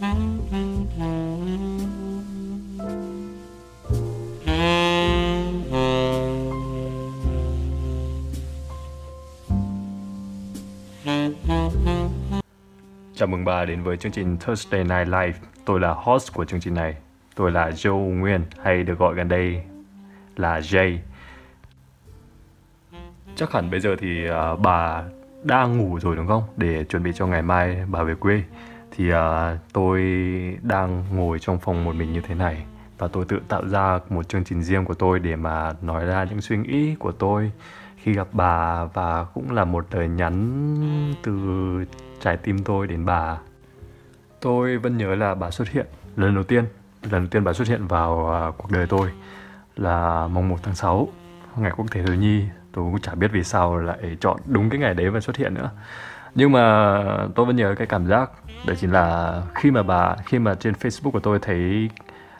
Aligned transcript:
Chào 0.00 0.08
mừng 13.28 13.44
bà 13.44 13.64
đến 13.64 13.82
với 13.82 13.96
chương 13.96 14.12
trình 14.12 14.36
Thursday 14.40 14.84
Night 14.84 15.08
Live. 15.08 15.32
Tôi 15.64 15.80
là 15.80 15.94
host 15.96 16.32
của 16.34 16.44
chương 16.44 16.60
trình 16.60 16.74
này. 16.74 16.96
Tôi 17.34 17.50
là 17.50 17.70
Joe 17.70 18.18
Nguyên, 18.18 18.44
hay 18.62 18.82
được 18.82 18.98
gọi 18.98 19.14
gần 19.14 19.28
đây 19.28 19.62
là 20.36 20.60
Jay. 20.60 20.98
Chắc 23.36 23.52
hẳn 23.52 23.70
bây 23.70 23.80
giờ 23.80 23.96
thì 23.98 24.28
à, 24.28 24.56
bà 24.56 25.04
đang 25.42 25.78
ngủ 25.78 25.98
rồi 26.00 26.16
đúng 26.16 26.26
không? 26.26 26.42
Để 26.56 26.84
chuẩn 26.84 27.02
bị 27.02 27.10
cho 27.14 27.26
ngày 27.26 27.42
mai 27.42 27.84
bà 27.90 28.02
về 28.02 28.14
quê. 28.14 28.42
Thì 28.90 29.12
uh, 29.12 29.16
tôi 29.72 30.00
đang 30.62 31.04
ngồi 31.12 31.38
trong 31.38 31.58
phòng 31.58 31.84
một 31.84 31.94
mình 31.94 32.12
như 32.12 32.20
thế 32.20 32.34
này 32.34 32.66
và 32.98 33.08
tôi 33.08 33.24
tự 33.24 33.40
tạo 33.48 33.68
ra 33.68 33.98
một 34.08 34.28
chương 34.28 34.44
trình 34.44 34.62
riêng 34.62 34.84
của 34.84 34.94
tôi 34.94 35.18
để 35.18 35.36
mà 35.36 35.72
nói 35.82 36.04
ra 36.04 36.24
những 36.24 36.40
suy 36.40 36.56
nghĩ 36.56 36.94
của 36.94 37.12
tôi 37.12 37.52
khi 37.96 38.12
gặp 38.12 38.28
bà 38.32 38.84
và 38.84 39.24
cũng 39.24 39.52
là 39.52 39.64
một 39.64 39.86
lời 39.90 40.08
nhắn 40.08 41.14
từ 41.22 41.32
trái 42.20 42.36
tim 42.36 42.64
tôi 42.64 42.86
đến 42.86 43.04
bà. 43.04 43.38
Tôi 44.40 44.78
vẫn 44.78 44.96
nhớ 44.96 45.14
là 45.14 45.34
bà 45.34 45.50
xuất 45.50 45.68
hiện 45.68 45.86
lần 46.16 46.34
đầu 46.34 46.44
tiên, 46.44 46.64
lần 47.02 47.22
đầu 47.22 47.26
tiên 47.30 47.44
bà 47.44 47.52
xuất 47.52 47.68
hiện 47.68 47.86
vào 47.86 48.46
uh, 48.48 48.58
cuộc 48.58 48.70
đời 48.70 48.86
tôi 48.86 49.10
là 49.76 50.26
mùng 50.26 50.48
1 50.48 50.56
tháng 50.62 50.74
6, 50.74 51.08
ngày 51.56 51.72
quốc 51.76 51.86
tế 51.90 52.02
thiếu 52.02 52.14
nhi. 52.14 52.44
Tôi 52.72 52.84
cũng 52.84 53.00
chả 53.00 53.14
biết 53.14 53.30
vì 53.32 53.44
sao 53.44 53.76
lại 53.76 54.16
chọn 54.20 54.40
đúng 54.46 54.70
cái 54.70 54.80
ngày 54.80 54.94
đấy 54.94 55.10
và 55.10 55.20
xuất 55.20 55.36
hiện 55.36 55.54
nữa. 55.54 55.70
Nhưng 56.36 56.52
mà 56.52 57.02
tôi 57.34 57.46
vẫn 57.46 57.56
nhớ 57.56 57.74
cái 57.78 57.86
cảm 57.86 58.06
giác 58.06 58.30
đấy 58.66 58.76
chính 58.76 58.92
là 58.92 59.42
khi 59.54 59.70
mà 59.70 59.82
bà 59.82 60.16
khi 60.26 60.38
mà 60.38 60.54
trên 60.54 60.74
Facebook 60.74 61.10
của 61.10 61.20
tôi 61.20 61.38
thấy 61.38 61.90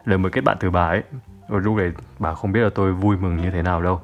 lời 0.05 0.19
mời 0.19 0.31
kết 0.31 0.41
bạn 0.41 0.57
từ 0.61 0.71
bà 0.71 0.87
ấy 0.87 1.03
rồi 1.49 1.61
lúc 1.61 1.77
đấy 1.77 1.93
bà 2.19 2.35
không 2.35 2.53
biết 2.53 2.61
là 2.61 2.71
tôi 2.75 2.93
vui 2.93 3.17
mừng 3.17 3.37
như 3.37 3.51
thế 3.51 3.63
nào 3.63 3.83
đâu. 3.83 4.01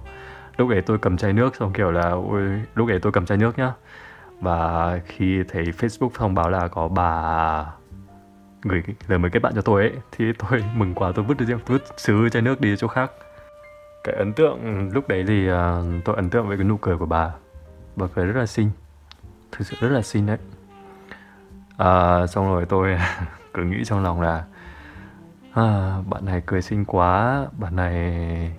Lúc 0.56 0.68
đấy 0.68 0.82
tôi 0.82 0.98
cầm 0.98 1.16
chai 1.16 1.32
nước 1.32 1.56
xong 1.56 1.72
kiểu 1.72 1.90
là 1.90 2.10
ôi 2.10 2.42
lúc 2.74 2.88
đấy 2.88 2.98
tôi 3.02 3.12
cầm 3.12 3.26
chai 3.26 3.38
nước 3.38 3.58
nhá. 3.58 3.72
Và 4.40 4.98
khi 5.06 5.42
thấy 5.48 5.64
Facebook 5.64 6.10
thông 6.14 6.34
báo 6.34 6.50
là 6.50 6.68
có 6.68 6.88
bà 6.88 7.64
gửi 8.62 8.82
lời 9.08 9.18
mời 9.18 9.30
kết 9.30 9.40
bạn 9.40 9.52
cho 9.54 9.62
tôi 9.62 9.82
ấy 9.82 9.92
thì 10.12 10.24
tôi 10.32 10.64
mừng 10.76 10.94
quá 10.94 11.12
tôi 11.14 11.24
vứt 11.24 11.36
đi 11.38 11.46
vứt 11.66 11.84
xứ 11.96 12.28
chai 12.28 12.42
nước 12.42 12.60
đi 12.60 12.76
chỗ 12.76 12.86
khác. 12.88 13.10
Cái 14.04 14.14
ấn 14.14 14.32
tượng 14.32 14.88
lúc 14.92 15.08
đấy 15.08 15.24
thì 15.28 15.50
uh, 15.50 15.56
tôi 16.04 16.16
ấn 16.16 16.30
tượng 16.30 16.48
với 16.48 16.56
cái 16.56 16.64
nụ 16.64 16.76
cười 16.76 16.96
của 16.96 17.06
bà. 17.06 17.30
Bà 17.96 18.06
cười 18.14 18.26
rất 18.26 18.40
là 18.40 18.46
xinh 18.46 18.70
thực 19.52 19.66
sự 19.66 19.76
rất 19.80 19.88
là 19.88 20.02
xinh 20.02 20.26
đấy. 20.26 20.38
À, 21.76 22.26
xong 22.26 22.46
rồi 22.46 22.66
tôi 22.66 22.98
cứ 23.54 23.64
nghĩ 23.64 23.84
trong 23.84 24.02
lòng 24.02 24.20
là 24.20 24.44
à, 25.52 25.96
bạn 26.10 26.24
này 26.24 26.42
cười 26.46 26.62
xinh 26.62 26.84
quá 26.84 27.46
bạn 27.58 27.76
này 27.76 28.52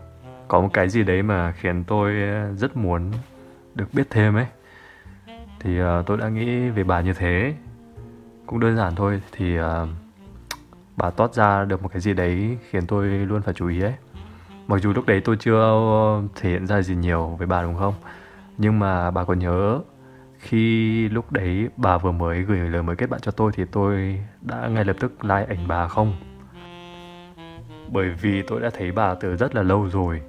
có 0.48 0.62
một 0.62 0.70
cái 0.74 0.90
gì 0.90 1.04
đấy 1.04 1.24
mà 1.24 1.52
khiến 1.52 1.84
tôi 1.84 2.14
rất 2.58 2.78
muốn 2.78 3.12
được 3.76 3.94
biết 3.94 4.08
thêm 4.10 4.36
ấy. 4.36 4.48
Thì 5.60 5.82
uh, 5.82 6.06
tôi 6.06 6.18
đã 6.18 6.30
nghĩ 6.30 6.70
về 6.70 6.84
bà 6.84 7.02
như 7.02 7.14
thế. 7.14 7.54
Cũng 8.46 8.60
đơn 8.60 8.78
giản 8.78 8.96
thôi 8.96 9.22
thì 9.32 9.60
uh, 9.60 9.66
bà 10.98 11.10
toát 11.10 11.34
ra 11.34 11.66
được 11.66 11.84
một 11.84 11.90
cái 11.92 12.02
gì 12.02 12.14
đấy 12.14 12.58
khiến 12.70 12.88
tôi 12.88 13.08
luôn 13.08 13.42
phải 13.42 13.54
chú 13.54 13.68
ý 13.68 13.82
ấy. 13.82 13.94
Mặc 14.68 14.82
dù 14.82 14.94
lúc 14.94 15.06
đấy 15.06 15.22
tôi 15.26 15.38
chưa 15.40 15.82
thể 16.36 16.50
hiện 16.50 16.68
ra 16.68 16.82
gì 16.82 16.96
nhiều 16.96 17.36
với 17.38 17.48
bà 17.48 17.62
đúng 17.62 17.78
không? 17.78 17.94
Nhưng 18.58 18.80
mà 18.80 19.12
bà 19.12 19.24
còn 19.24 19.40
nhớ 19.40 19.80
khi 20.44 21.10
lúc 21.10 21.32
đấy 21.32 21.70
bà 21.78 21.98
vừa 21.98 22.12
mới 22.12 22.42
gửi 22.42 22.60
lời 22.60 22.84
mới 22.84 22.96
kết 22.96 23.10
bạn 23.10 23.20
cho 23.22 23.32
tôi 23.32 23.52
thì 23.56 23.66
tôi 23.66 24.20
đã 24.42 24.68
ngay 24.68 24.86
lập 24.86 24.96
tức 25.00 25.24
like 25.26 25.46
ảnh 25.50 25.68
bà 25.68 25.88
không? 25.88 26.14
Bởi 27.92 28.10
vì 28.10 28.42
tôi 28.42 28.62
đã 28.62 28.70
thấy 28.74 28.92
bà 28.92 29.16
từ 29.16 29.36
rất 29.36 29.56
là 29.56 29.64
lâu 29.64 29.90
rồi. 29.90 30.22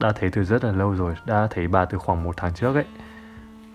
Đã 0.00 0.12
thấy 0.12 0.30
từ 0.30 0.44
rất 0.44 0.64
là 0.64 0.72
lâu 0.72 0.94
rồi, 0.94 1.14
đã 1.26 1.46
thấy 1.50 1.68
bà 1.68 1.84
từ 1.84 1.98
khoảng 1.98 2.24
một 2.24 2.36
tháng 2.36 2.54
trước 2.54 2.74
ấy. 2.74 2.84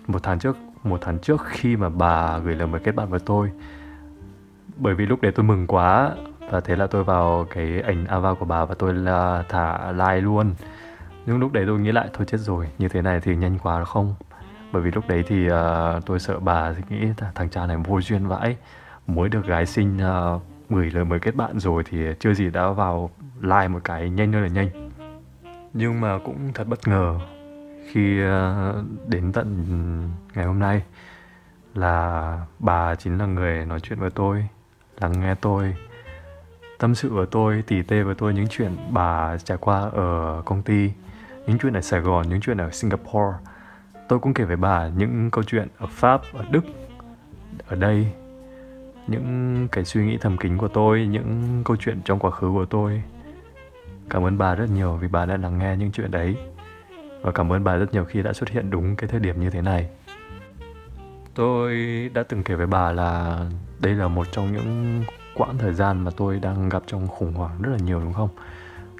Một 0.06 0.22
tháng 0.22 0.38
trước, 0.38 0.56
một 0.82 0.98
tháng 1.00 1.18
trước 1.18 1.42
khi 1.46 1.76
mà 1.76 1.88
bà 1.88 2.38
gửi 2.38 2.56
lời 2.56 2.66
mời 2.66 2.80
kết 2.80 2.92
bạn 2.92 3.08
với 3.08 3.20
tôi. 3.20 3.50
Bởi 4.76 4.94
vì 4.94 5.06
lúc 5.06 5.20
đấy 5.20 5.32
tôi 5.32 5.44
mừng 5.44 5.66
quá, 5.66 6.10
và 6.50 6.60
thế 6.60 6.76
là 6.76 6.86
tôi 6.86 7.04
vào 7.04 7.46
cái 7.50 7.80
ảnh 7.80 8.06
ava 8.06 8.34
của 8.34 8.44
bà 8.44 8.64
và 8.64 8.74
tôi 8.74 8.94
là 8.94 9.44
thả 9.48 9.92
like 9.92 10.20
luôn. 10.20 10.54
Nhưng 11.26 11.40
lúc 11.40 11.52
đấy 11.52 11.64
tôi 11.66 11.78
nghĩ 11.78 11.92
lại, 11.92 12.08
thôi 12.12 12.26
chết 12.26 12.38
rồi, 12.38 12.68
như 12.78 12.88
thế 12.88 13.02
này 13.02 13.20
thì 13.20 13.36
nhanh 13.36 13.58
quá 13.58 13.84
không? 13.84 14.14
Bởi 14.74 14.82
vì 14.82 14.90
lúc 14.90 15.08
đấy 15.08 15.24
thì 15.26 15.48
uh, 15.48 16.06
tôi 16.06 16.20
sợ 16.20 16.38
bà 16.38 16.74
nghĩ 16.88 17.06
thằng 17.34 17.48
cha 17.50 17.66
này 17.66 17.76
vô 17.84 18.00
duyên 18.00 18.26
vãi 18.26 18.56
mới 19.06 19.28
được 19.28 19.46
gái 19.46 19.66
sinh 19.66 19.98
uh, 20.36 20.42
gửi 20.70 20.90
lời 20.90 21.04
mời 21.04 21.20
kết 21.20 21.36
bạn 21.36 21.58
rồi 21.58 21.82
thì 21.90 21.98
chưa 22.20 22.34
gì 22.34 22.50
đã 22.50 22.68
vào 22.68 23.10
like 23.40 23.68
một 23.68 23.80
cái 23.84 24.10
nhanh 24.10 24.32
hơn 24.32 24.42
là 24.42 24.48
nhanh. 24.48 24.90
Nhưng 25.72 26.00
mà 26.00 26.18
cũng 26.24 26.52
thật 26.54 26.68
bất 26.68 26.88
ngờ 26.88 27.18
khi 27.92 28.20
uh, 28.22 29.08
đến 29.08 29.32
tận 29.32 29.66
ngày 30.34 30.44
hôm 30.44 30.58
nay 30.58 30.82
là 31.74 32.38
bà 32.58 32.94
chính 32.94 33.18
là 33.18 33.26
người 33.26 33.66
nói 33.66 33.80
chuyện 33.80 33.98
với 33.98 34.10
tôi 34.10 34.48
lắng 35.00 35.20
nghe 35.20 35.34
tôi 35.34 35.76
tâm 36.78 36.94
sự 36.94 37.12
với 37.12 37.26
tôi 37.30 37.64
tỉ 37.66 37.82
tê 37.82 38.02
với 38.02 38.14
tôi 38.14 38.34
những 38.34 38.46
chuyện 38.50 38.76
bà 38.90 39.38
trải 39.38 39.58
qua 39.58 39.80
ở 39.80 40.42
công 40.44 40.62
ty 40.62 40.90
những 41.46 41.58
chuyện 41.58 41.72
ở 41.72 41.80
sài 41.80 42.00
gòn 42.00 42.28
những 42.28 42.40
chuyện 42.40 42.58
ở 42.58 42.70
singapore 42.70 43.36
tôi 44.08 44.18
cũng 44.18 44.34
kể 44.34 44.44
với 44.44 44.56
bà 44.56 44.88
những 44.88 45.30
câu 45.30 45.44
chuyện 45.44 45.68
ở 45.78 45.86
pháp 45.90 46.20
ở 46.32 46.44
đức 46.50 46.64
ở 47.66 47.76
đây. 47.76 48.06
Những 49.06 49.68
cái 49.72 49.84
suy 49.84 50.06
nghĩ 50.06 50.18
thầm 50.20 50.36
kín 50.36 50.56
của 50.56 50.68
tôi 50.68 51.06
những 51.06 51.62
câu 51.64 51.76
chuyện 51.76 52.00
trong 52.04 52.18
quá 52.18 52.30
khứ 52.30 52.50
của 52.54 52.64
tôi. 52.64 53.02
Cảm 54.10 54.24
ơn 54.24 54.38
bà 54.38 54.54
rất 54.54 54.70
nhiều 54.70 54.96
vì 54.96 55.08
bà 55.08 55.26
đã 55.26 55.36
lắng 55.36 55.58
nghe 55.58 55.76
những 55.76 55.92
chuyện 55.92 56.10
đấy. 56.10 56.36
Và 57.22 57.32
cảm 57.32 57.52
ơn 57.52 57.64
bà 57.64 57.76
rất 57.76 57.92
nhiều 57.92 58.04
khi 58.04 58.22
đã 58.22 58.32
xuất 58.32 58.48
hiện 58.48 58.70
đúng 58.70 58.96
cái 58.96 59.08
thời 59.08 59.20
điểm 59.20 59.40
như 59.40 59.50
thế 59.50 59.60
này. 59.60 59.88
Tôi 61.34 61.74
đã 62.14 62.22
từng 62.22 62.42
kể 62.42 62.54
với 62.54 62.66
bà 62.66 62.92
là 62.92 63.40
đây 63.80 63.94
là 63.94 64.08
một 64.08 64.26
trong 64.32 64.52
những 64.52 65.02
quãng 65.34 65.58
thời 65.58 65.74
gian 65.74 66.04
mà 66.04 66.10
tôi 66.16 66.38
đang 66.38 66.68
gặp 66.68 66.82
trong 66.86 67.06
khủng 67.06 67.32
hoảng 67.32 67.62
rất 67.62 67.70
là 67.70 67.78
nhiều 67.78 68.00
đúng 68.00 68.12
không? 68.12 68.28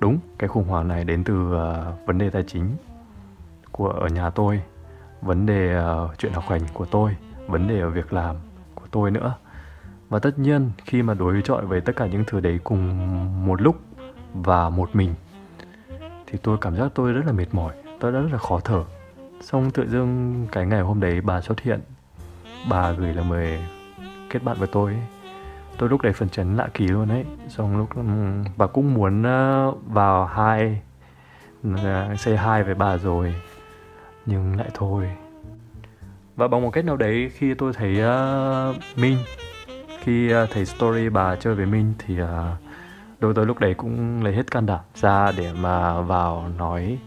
Đúng 0.00 0.19
cái 0.38 0.48
khủng 0.48 0.69
hoảng 0.69 0.88
này 0.88 1.04
đến 1.04 1.25
từ 1.25 1.34
uh, 1.34 2.06
vấn 2.06 2.19
đề 2.19 2.31
tài 2.31 2.42
chính 2.47 2.76
của 3.72 3.88
ở 3.88 4.09
nhà 4.09 4.31
tôi 4.31 4.62
vấn 5.25 5.47
đề 5.47 5.79
uh, 5.79 6.19
chuyện 6.19 6.33
học 6.33 6.45
hành 6.49 6.62
của 6.73 6.85
tôi 6.85 7.17
vấn 7.47 7.69
đề 7.69 7.81
ở 7.81 7.91
việc 7.91 8.12
làm 8.12 8.37
của 8.75 8.87
tôi 8.91 9.11
nữa. 9.11 9.35
Và 10.09 10.19
tất 10.19 10.39
nhiên 10.39 10.71
khi 10.85 11.03
mà 11.03 11.15
đối 11.15 11.43
chọi 11.43 11.67
với 11.67 11.81
tất 11.81 11.97
cả 11.97 12.07
những 12.07 12.25
thứ 12.27 12.41
đấy 12.41 12.59
cùng 12.65 13.47
một 13.47 13.63
lúc 13.63 13.81
và 14.34 14.71
một 14.71 14.91
mình 14.93 15.15
thì 16.27 16.39
tôi 16.43 16.59
cảm 16.61 16.77
giác 16.77 16.93
tôi 16.95 17.13
rất 17.13 17.23
là 17.27 17.33
mệt 17.33 17.47
mỏi 17.53 17.75
tôi 18.01 18.13
rất 18.13 18.29
là 18.33 18.39
khó 18.39 18.61
thở. 18.61 18.84
Xong 19.41 19.71
tự 19.71 19.89
dưng 19.89 20.47
cái 20.53 20.67
ngày 20.67 20.81
hôm 20.81 21.01
đấy 21.01 21.21
bà 21.21 21.41
xuất 21.41 21.61
hiện 21.61 21.81
bà 22.71 22.91
gửi 22.93 23.15
lời 23.15 23.25
mời 23.29 23.59
kết 24.31 24.43
bạn 24.45 24.57
với 24.59 24.69
tôi 24.73 24.97
tôi 25.79 25.89
lúc 25.89 26.03
đấy 26.03 26.13
phần 26.13 26.29
chấn 26.29 26.57
lạ 26.57 26.69
kỳ 26.75 26.89
luôn 26.89 27.09
ấy. 27.09 27.25
Xong 27.49 27.79
lúc 27.79 27.97
ừ, 27.97 28.03
bà 28.57 28.67
cũng 28.67 28.95
muốn 28.95 29.23
ờ, 29.23 29.73
vào 29.87 30.27
hai 30.27 30.81
ừ, 31.63 31.71
say 32.19 32.37
hai 32.37 32.65
với 32.65 32.75
bà 32.75 32.97
rồi 32.97 33.34
nhưng 34.27 34.57
lại 34.57 34.69
thôi. 34.75 35.11
Và 36.37 36.49
bằng 36.49 36.62
một 36.62 36.71
cách 36.71 36.85
nào 36.85 36.97
đấy 36.97 37.31
khi 37.35 37.55
tôi 37.55 37.73
thấy 37.73 37.93
uh, 37.93 38.77
minh 38.99 39.17
khi 40.01 40.35
uh, 40.35 40.51
thấy 40.51 40.67
story 40.67 41.09
bà 41.09 41.37
chơi 41.37 41.55
với 41.55 41.67
minh 41.67 41.93
thì 41.99 42.21
à, 42.21 42.53
uh, 42.53 42.59
đôi 43.21 43.34
tôi 43.34 43.47
lúc 43.47 43.59
đấy 43.59 43.75
cũng 43.75 44.25
lấy 44.25 44.34
hết 44.34 44.51
can 44.51 44.66
đảm 44.66 44.81
ra 44.95 45.33
để 45.37 45.53
mà 45.60 46.01
vào 46.01 46.48
nói 46.59 46.98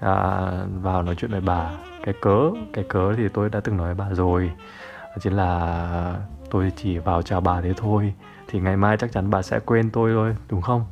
à, 0.00 0.50
vào 0.82 1.02
nói 1.02 1.14
chuyện 1.14 1.30
với 1.30 1.40
bà. 1.40 1.70
Cái 2.04 2.14
cớ 2.20 2.50
cái 2.72 2.84
cớ 2.88 3.14
thì 3.16 3.28
tôi 3.28 3.48
đã 3.50 3.60
từng 3.60 3.76
nói 3.76 3.94
với 3.94 4.06
bà 4.08 4.14
rồi. 4.14 4.50
Chỉ 5.14 5.20
chính 5.20 5.32
là 5.36 6.16
tôi 6.50 6.72
chỉ 6.76 6.98
vào 6.98 7.22
chào 7.22 7.40
bà 7.40 7.60
thế 7.60 7.72
thôi. 7.76 8.14
Thì 8.48 8.60
ngày 8.60 8.76
mai 8.76 8.96
chắc 8.96 9.12
chắn 9.12 9.30
bà 9.30 9.42
sẽ 9.42 9.58
quên 9.58 9.90
tôi 9.90 10.12
thôi 10.12 10.36
đúng 10.50 10.62
không? 10.62 10.84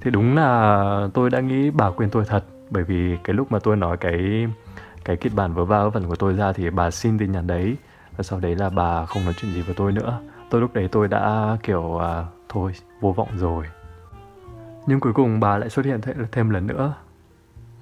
Thì 0.00 0.10
đúng 0.10 0.36
là 0.36 1.08
tôi 1.14 1.30
đã 1.30 1.40
nghĩ 1.40 1.70
bà 1.70 1.90
quên 1.90 2.10
tôi 2.10 2.24
thật. 2.28 2.44
Bởi 2.70 2.84
vì 2.84 3.16
cái 3.24 3.34
lúc 3.34 3.52
mà 3.52 3.58
tôi 3.58 3.76
nói 3.76 3.96
cái 3.96 4.46
cái 5.08 5.16
kịch 5.16 5.34
bản 5.34 5.54
vớ 5.54 5.64
va 5.64 5.82
vớ 5.82 5.90
vẩn 5.90 6.08
của 6.08 6.16
tôi 6.16 6.34
ra 6.34 6.52
thì 6.52 6.70
bà 6.70 6.90
xin 6.90 7.18
tin 7.18 7.32
nhắn 7.32 7.46
đấy. 7.46 7.76
Và 8.16 8.22
sau 8.22 8.40
đấy 8.40 8.54
là 8.56 8.70
bà 8.70 9.06
không 9.06 9.24
nói 9.24 9.34
chuyện 9.36 9.52
gì 9.52 9.62
với 9.62 9.74
tôi 9.74 9.92
nữa. 9.92 10.20
Tôi 10.50 10.60
lúc 10.60 10.74
đấy 10.74 10.88
tôi 10.92 11.08
đã 11.08 11.56
kiểu 11.62 11.98
à, 11.98 12.24
thôi 12.48 12.72
vô 13.00 13.12
vọng 13.12 13.28
rồi. 13.36 13.66
Nhưng 14.86 15.00
cuối 15.00 15.12
cùng 15.12 15.40
bà 15.40 15.58
lại 15.58 15.70
xuất 15.70 15.86
hiện 15.86 16.00
thêm, 16.00 16.26
thêm 16.32 16.50
lần 16.50 16.66
nữa. 16.66 16.94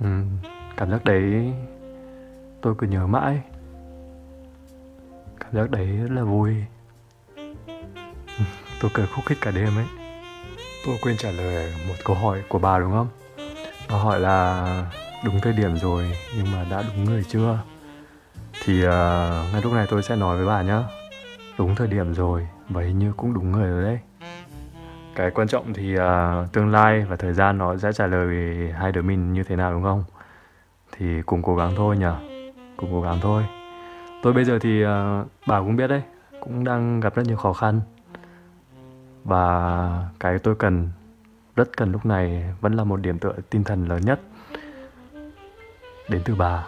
Ừ, 0.00 0.06
cảm 0.76 0.90
giác 0.90 1.04
đấy 1.04 1.52
tôi 2.60 2.74
cứ 2.78 2.86
nhớ 2.86 3.06
mãi. 3.06 3.40
Cảm 5.40 5.52
giác 5.52 5.70
đấy 5.70 5.86
rất 5.86 6.10
là 6.10 6.22
vui. 6.22 6.54
Ừ, 8.38 8.44
tôi 8.80 8.90
cười 8.94 9.06
khúc 9.06 9.24
khích 9.26 9.38
cả 9.40 9.50
đêm 9.50 9.76
ấy. 9.76 9.86
Tôi 10.86 10.96
quên 11.02 11.16
trả 11.16 11.30
lời 11.30 11.72
một 11.88 11.94
câu 12.04 12.16
hỏi 12.16 12.42
của 12.48 12.58
bà 12.58 12.78
đúng 12.78 12.92
không? 12.92 13.08
Nó 13.88 13.98
hỏi 13.98 14.20
là 14.20 14.62
đúng 15.26 15.40
thời 15.40 15.52
điểm 15.52 15.76
rồi 15.76 16.12
nhưng 16.36 16.52
mà 16.52 16.66
đã 16.70 16.82
đúng 16.88 17.04
người 17.04 17.24
chưa? 17.28 17.58
Thì 18.64 18.78
uh, 18.78 18.90
ngay 19.52 19.62
lúc 19.62 19.72
này 19.72 19.86
tôi 19.90 20.02
sẽ 20.02 20.16
nói 20.16 20.36
với 20.36 20.46
bà 20.46 20.62
nhé 20.62 20.82
đúng 21.58 21.74
thời 21.74 21.88
điểm 21.88 22.14
rồi 22.14 22.48
và 22.68 22.82
hình 22.82 22.98
như 22.98 23.12
cũng 23.16 23.34
đúng 23.34 23.52
người 23.52 23.70
rồi 23.70 23.82
đấy. 23.82 23.98
Cái 25.14 25.30
quan 25.30 25.48
trọng 25.48 25.72
thì 25.72 25.96
uh, 25.96 26.02
tương 26.52 26.68
lai 26.68 27.04
và 27.08 27.16
thời 27.16 27.32
gian 27.32 27.58
nó 27.58 27.76
sẽ 27.76 27.92
trả 27.92 28.06
lời 28.06 28.34
hai 28.72 28.92
đứa 28.92 29.02
mình 29.02 29.32
như 29.32 29.42
thế 29.42 29.56
nào 29.56 29.72
đúng 29.72 29.82
không? 29.82 30.04
Thì 30.92 31.22
cùng 31.22 31.42
cố 31.42 31.56
gắng 31.56 31.72
thôi 31.76 31.96
nhở 31.96 32.16
cùng 32.76 32.92
cố 32.92 33.02
gắng 33.02 33.18
thôi. 33.22 33.42
Tôi 34.22 34.32
bây 34.32 34.44
giờ 34.44 34.58
thì 34.58 34.84
uh, 34.84 34.88
bà 35.46 35.58
cũng 35.58 35.76
biết 35.76 35.86
đấy 35.86 36.02
cũng 36.40 36.64
đang 36.64 37.00
gặp 37.00 37.14
rất 37.14 37.26
nhiều 37.26 37.36
khó 37.36 37.52
khăn. 37.52 37.80
Và 39.24 40.08
cái 40.20 40.38
tôi 40.38 40.54
cần 40.54 40.90
rất 41.56 41.76
cần 41.76 41.92
lúc 41.92 42.06
này 42.06 42.54
vẫn 42.60 42.72
là 42.74 42.84
một 42.84 42.96
điểm 42.96 43.18
tựa 43.18 43.34
tinh 43.50 43.64
thần 43.64 43.88
lớn 43.88 44.00
nhất 44.04 44.20
đến 46.08 46.22
từ 46.24 46.34
bà. 46.34 46.66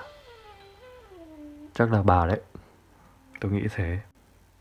Chắc 1.74 1.92
là 1.92 2.02
bà 2.02 2.26
đấy. 2.26 2.40
Tôi 3.40 3.52
nghĩ 3.52 3.66
thế. 3.74 3.98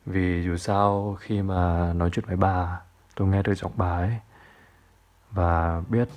Vì 0.06 0.44
dù 0.44 0.58
sao 0.58 1.18
khi 1.20 1.42
mà 1.42 1.94
nói 1.94 2.10
chuyện 2.14 2.26
với 2.26 2.36
bà 2.36 2.80
tôi 3.16 3.28
nghe 3.28 3.44
được 3.44 3.54
giọng 3.54 3.72
bà 3.76 3.98
ấy. 3.98 4.18
Và 5.32 5.82
biết 5.90 6.08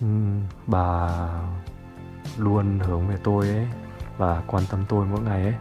bà 0.66 1.08
luôn 2.38 2.78
hướng 2.78 3.08
về 3.08 3.16
tôi 3.24 3.48
ấy 3.48 3.66
và 4.16 4.42
quan 4.46 4.64
tâm 4.70 4.84
tôi 4.88 5.06
mỗi 5.06 5.20
ngày 5.20 5.42
ấy. 5.42 5.54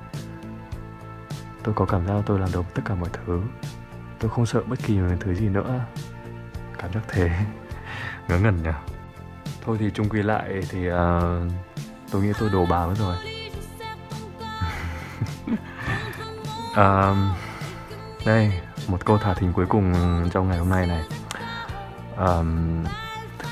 Tôi 1.63 1.75
có 1.75 1.85
cảm 1.85 2.07
giác 2.07 2.23
tôi 2.25 2.39
làm 2.39 2.49
được 2.53 2.65
tất 2.73 2.81
cả 2.85 2.95
mọi 2.95 3.09
thứ. 3.13 3.41
Tôi 4.19 4.31
không 4.31 4.45
sợ 4.45 4.61
bất 4.67 4.79
kỳ 4.85 4.99
một 4.99 5.15
thứ 5.19 5.35
gì 5.35 5.49
nữa. 5.49 5.79
Cảm 6.77 6.93
giác 6.93 7.01
thế. 7.07 7.29
Ngớ 8.27 8.39
ngẩn 8.39 8.63
nhỉ. 8.63 8.69
Thôi 9.61 9.77
thì 9.79 9.91
chung 9.93 10.09
quy 10.09 10.21
lại 10.21 10.61
thì 10.69 10.89
uh, 10.89 10.95
tôi 12.11 12.21
nghĩ 12.21 12.33
tôi 12.39 12.49
đồ 12.49 12.65
bà 12.65 12.87
mất 12.87 12.95
rồi. 12.99 13.15
À, 16.75 17.15
đây 18.25 18.51
một 18.87 19.05
câu 19.05 19.17
thả 19.17 19.33
thính 19.33 19.53
cuối 19.53 19.65
cùng 19.65 19.93
trong 20.31 20.49
ngày 20.49 20.57
hôm 20.57 20.69
nay 20.69 20.87
này. 20.87 21.03
À, 22.17 22.43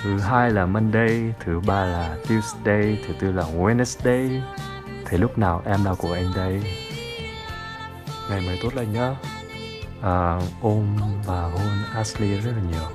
thứ 0.04 0.20
hai 0.20 0.52
là 0.52 0.66
Monday 0.66 1.34
thứ 1.40 1.60
ba 1.60 1.86
là 1.86 2.18
Tuesday 2.28 2.98
thứ 3.08 3.14
tư 3.20 3.32
là 3.32 3.44
Wednesday. 3.44 4.42
Thế 5.06 5.18
lúc 5.18 5.38
nào 5.38 5.62
em 5.66 5.84
nào 5.84 5.96
của 5.96 6.14
anh 6.14 6.32
đây? 6.36 6.64
Ngày 8.30 8.42
mới 8.42 8.60
tốt 8.64 8.76
lành 8.76 8.94
nhá. 8.94 9.16
À, 10.02 10.40
ôm 10.62 10.98
và 11.26 11.42
hôn 11.42 11.84
Ashley 11.96 12.38
rất 12.38 12.52
là 12.52 12.62
nhiều. 12.72 12.90